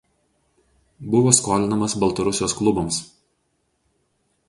Buvo 1.15 1.35
skolinamas 1.41 1.97
Baltarusijos 2.05 2.59
klubams. 2.63 3.01